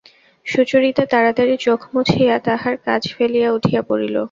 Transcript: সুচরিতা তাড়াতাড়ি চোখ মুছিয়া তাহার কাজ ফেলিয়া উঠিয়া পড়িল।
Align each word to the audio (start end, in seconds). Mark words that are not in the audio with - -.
সুচরিতা 0.45 1.03
তাড়াতাড়ি 1.11 1.55
চোখ 1.57 1.79
মুছিয়া 1.93 2.35
তাহার 2.47 2.75
কাজ 2.85 3.01
ফেলিয়া 3.15 3.49
উঠিয়া 3.51 3.81
পড়িল। 3.89 4.15